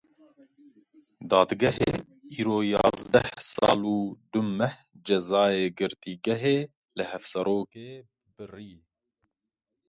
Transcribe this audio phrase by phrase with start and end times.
[1.29, 1.91] Dadgehê
[2.39, 3.97] îro yazdeh sal û
[4.31, 4.75] du meh
[5.07, 6.57] cezayê girtîgehê
[6.97, 7.91] li Hevserokê
[8.35, 8.73] birî.